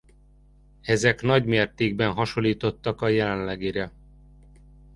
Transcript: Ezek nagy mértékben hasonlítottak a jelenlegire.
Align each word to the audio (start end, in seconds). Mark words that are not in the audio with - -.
Ezek 0.81 1.21
nagy 1.21 1.45
mértékben 1.45 2.13
hasonlítottak 2.13 3.01
a 3.01 3.07
jelenlegire. 3.07 3.91